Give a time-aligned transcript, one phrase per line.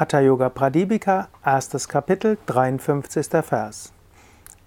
[0.00, 3.44] Hatha Yoga Pradipika, erstes Kapitel, 53.
[3.44, 3.92] Vers.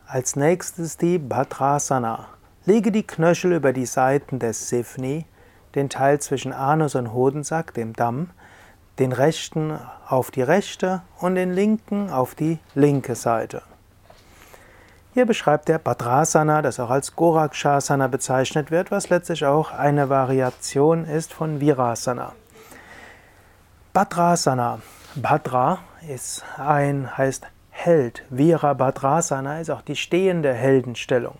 [0.06, 2.28] Als nächstes die Bhadrasana.
[2.66, 5.26] Lege die Knöchel über die Seiten des Sifni,
[5.74, 8.30] den Teil zwischen Anus und Hodensack, dem Damm,
[9.00, 13.64] den rechten auf die rechte und den linken auf die linke Seite.
[15.16, 21.06] Hier beschreibt der Bhadrasana, das auch als Gorakshasana bezeichnet wird, was letztlich auch eine Variation
[21.06, 22.34] ist von Virasana.
[23.94, 24.80] Bhadrasana
[25.16, 25.78] Bhadra
[26.10, 28.24] ist ein, heißt Held.
[28.32, 31.36] Virabhadrasana ist auch die stehende Heldenstellung.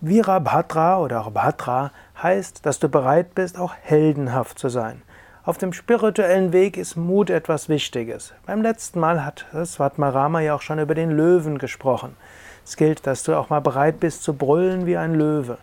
[0.00, 1.90] Virabhadra oder auch Bhadra
[2.22, 5.02] heißt, dass du bereit bist, auch heldenhaft zu sein.
[5.44, 8.32] Auf dem spirituellen Weg ist Mut etwas Wichtiges.
[8.46, 12.16] Beim letzten Mal hat Svatmarama ja auch schon über den Löwen gesprochen.
[12.64, 15.58] Es gilt, dass du auch mal bereit bist zu brüllen wie ein Löwe.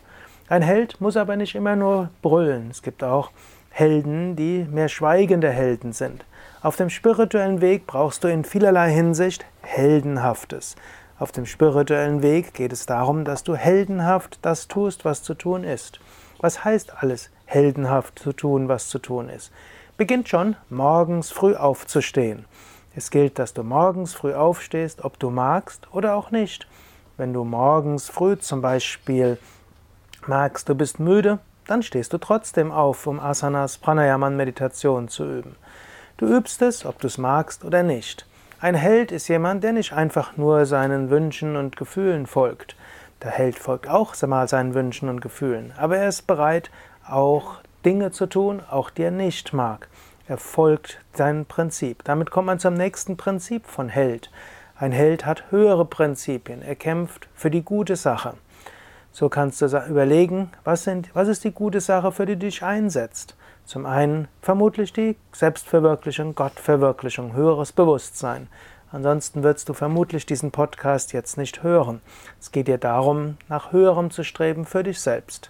[0.50, 2.72] Ein Held muss aber nicht immer nur brüllen.
[2.72, 3.32] Es gibt auch
[3.78, 6.24] Helden, die mehr schweigende Helden sind.
[6.62, 10.78] Auf dem spirituellen Weg brauchst du in vielerlei Hinsicht Heldenhaftes.
[11.20, 15.66] Auf dem spirituellen Weg geht es darum, dass du heldenhaft das tust, was zu tun
[15.66, 16.00] ist.
[16.40, 19.52] Was heißt alles, heldenhaft zu tun, was zu tun ist?
[19.98, 22.46] Beginnt schon, morgens früh aufzustehen.
[22.96, 26.66] Es gilt, dass du morgens früh aufstehst, ob du magst oder auch nicht.
[27.18, 29.38] Wenn du morgens früh zum Beispiel
[30.28, 35.56] magst, du bist müde, dann stehst du trotzdem auf, um Asanas, Pranayama Meditation zu üben.
[36.18, 38.26] Du übst es, ob du es magst oder nicht.
[38.60, 42.76] Ein Held ist jemand, der nicht einfach nur seinen Wünschen und Gefühlen folgt.
[43.22, 46.70] Der Held folgt auch mal seinen Wünschen und Gefühlen, aber er ist bereit,
[47.08, 49.88] auch Dinge zu tun, auch die er nicht mag.
[50.28, 52.04] Er folgt seinem Prinzip.
[52.04, 54.32] Damit kommt man zum nächsten Prinzip von Held.
[54.78, 56.62] Ein Held hat höhere Prinzipien.
[56.62, 58.34] Er kämpft für die gute Sache.
[59.16, 62.64] So kannst du überlegen, was, sind, was ist die gute Sache, für die du dich
[62.64, 63.38] einsetzt.
[63.64, 68.50] Zum einen vermutlich die Selbstverwirklichung, Gottverwirklichung, höheres Bewusstsein.
[68.92, 72.02] Ansonsten würdest du vermutlich diesen Podcast jetzt nicht hören.
[72.42, 75.50] Es geht dir darum, nach höherem zu streben für dich selbst.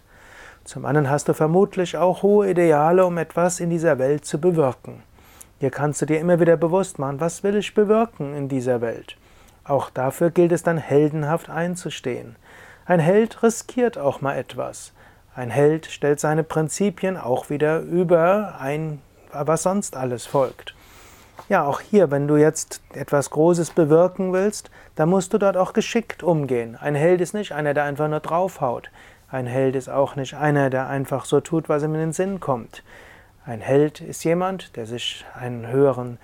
[0.64, 5.02] Zum anderen hast du vermutlich auch hohe Ideale, um etwas in dieser Welt zu bewirken.
[5.60, 9.18] Hier kannst du dir immer wieder bewusst machen, was will ich bewirken in dieser Welt.
[9.64, 12.36] Auch dafür gilt es dann heldenhaft einzustehen.
[12.88, 14.94] Ein Held riskiert auch mal etwas.
[15.34, 19.02] Ein Held stellt seine Prinzipien auch wieder über ein,
[19.32, 20.76] was sonst alles folgt.
[21.50, 25.74] Ja, auch hier, wenn du jetzt etwas Großes bewirken willst, dann musst du dort auch
[25.74, 26.78] geschickt umgehen.
[26.80, 28.92] Ein Held ist nicht einer, der einfach nur draufhaut.
[29.32, 32.40] Ein Held ist auch nicht einer, der einfach so tut, was ihm in den Sinn
[32.40, 32.84] kommt.
[33.48, 36.20] Ein Held ist jemand, der sich einem höheren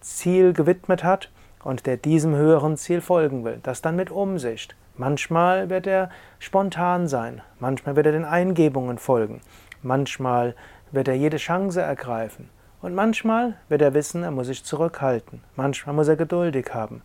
[0.00, 1.30] Ziel gewidmet hat
[1.62, 3.60] und der diesem höheren Ziel folgen will.
[3.62, 4.74] Das dann mit Umsicht.
[4.98, 6.08] Manchmal wird er
[6.38, 9.42] spontan sein, manchmal wird er den Eingebungen folgen,
[9.82, 10.54] manchmal
[10.90, 12.48] wird er jede Chance ergreifen
[12.80, 17.02] und manchmal wird er wissen, er muss sich zurückhalten, manchmal muss er geduldig haben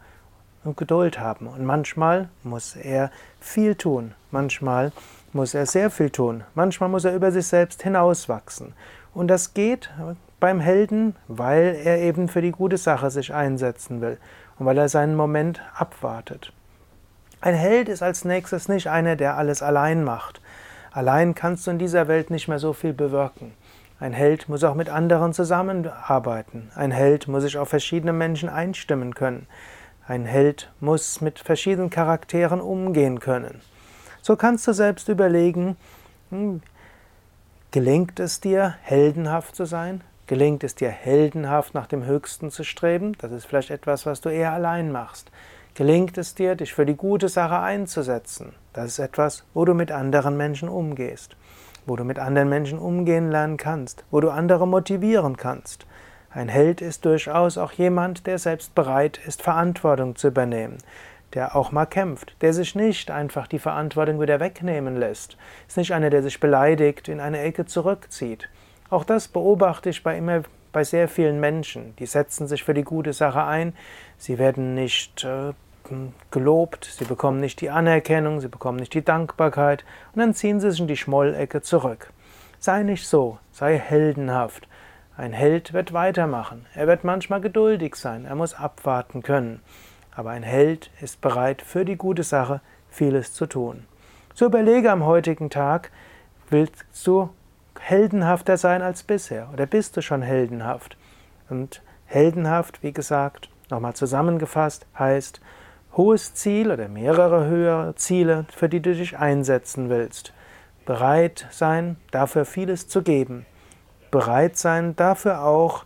[0.64, 4.94] und Geduld haben und manchmal muss er viel tun, manchmal
[5.34, 8.74] muss er sehr viel tun, manchmal muss er über sich selbst hinauswachsen
[9.14, 9.90] und das geht
[10.40, 14.18] beim Helden, weil er eben für die gute Sache sich einsetzen will
[14.58, 16.54] und weil er seinen Moment abwartet.
[17.42, 20.42] Ein Held ist als nächstes nicht einer, der alles allein macht.
[20.92, 23.54] Allein kannst du in dieser Welt nicht mehr so viel bewirken.
[24.00, 26.72] Ein Held muss auch mit anderen zusammenarbeiten.
[26.76, 29.48] Ein Held muss sich auf verschiedene Menschen einstimmen können.
[30.08, 33.62] Ein Held muss mit verschiedenen Charakteren umgehen können.
[34.22, 35.78] So kannst du selbst überlegen,
[36.30, 36.62] hm,
[37.72, 40.02] gelingt es dir, heldenhaft zu sein?
[40.28, 43.14] Gelingt es dir, heldenhaft nach dem Höchsten zu streben?
[43.18, 45.32] Das ist vielleicht etwas, was du eher allein machst.
[45.74, 48.52] Gelingt es dir, dich für die gute Sache einzusetzen?
[48.74, 51.38] Das ist etwas, wo du mit anderen Menschen umgehst,
[51.86, 55.86] wo du mit anderen Menschen umgehen lernen kannst, wo du andere motivieren kannst.
[56.30, 60.78] Ein Held ist durchaus auch jemand, der selbst bereit ist, Verantwortung zu übernehmen,
[61.34, 65.38] der auch mal kämpft, der sich nicht einfach die Verantwortung wieder wegnehmen lässt,
[65.70, 68.50] ist nicht einer, der sich beleidigt in eine Ecke zurückzieht.
[68.90, 71.96] Auch das beobachte ich bei immer bei sehr vielen Menschen.
[71.98, 73.74] Die setzen sich für die gute Sache ein.
[74.18, 75.54] Sie werden nicht äh,
[76.32, 79.84] gelobt, sie bekommen nicht die Anerkennung, sie bekommen nicht die Dankbarkeit
[80.14, 82.12] und dann ziehen sie sich in die Schmollecke zurück.
[82.60, 84.68] Sei nicht so, sei heldenhaft.
[85.18, 86.66] Ein Held wird weitermachen.
[86.74, 89.62] Er wird manchmal geduldig sein, er muss abwarten können.
[90.16, 93.86] Aber ein Held ist bereit, für die gute Sache vieles zu tun.
[94.34, 95.92] So überlege am heutigen Tag,
[96.50, 97.30] willst du
[97.82, 100.98] heldenhafter sein als bisher oder bist du schon heldenhaft?
[101.50, 105.42] Und heldenhaft, wie gesagt, nochmal zusammengefasst, heißt
[105.98, 110.34] hohes Ziel oder mehrere höhere Ziele, für die du dich einsetzen willst.
[110.86, 113.46] Bereit sein, dafür vieles zu geben.
[114.10, 115.86] Bereit sein, dafür auch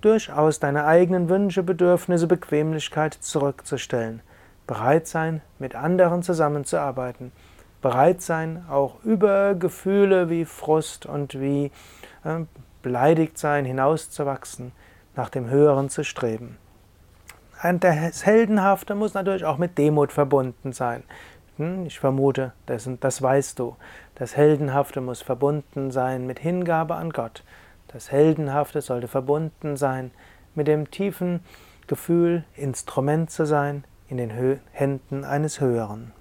[0.00, 4.22] durchaus deine eigenen Wünsche, Bedürfnisse, Bequemlichkeit zurückzustellen.
[4.66, 7.32] Bereit sein, mit anderen zusammenzuarbeiten.
[7.80, 11.70] Bereit sein, auch über Gefühle wie Frust und wie
[12.24, 12.40] äh,
[12.82, 14.72] beleidigt sein hinauszuwachsen,
[15.14, 16.58] nach dem Höheren zu streben.
[17.60, 21.02] Das Heldenhafte muss natürlich auch mit Demut verbunden sein.
[21.56, 23.76] Hm, ich vermute, das, das weißt du.
[24.14, 27.42] Das Heldenhafte muss verbunden sein mit Hingabe an Gott.
[27.88, 30.12] Das Heldenhafte sollte verbunden sein
[30.54, 31.40] mit dem tiefen
[31.88, 34.30] Gefühl, Instrument zu sein in den
[34.72, 36.12] Händen eines Höheren.